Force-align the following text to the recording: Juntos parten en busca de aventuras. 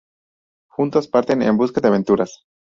Juntos 0.67 1.07
parten 1.07 1.43
en 1.43 1.55
busca 1.57 1.79
de 1.79 1.89
aventuras. 1.89 2.47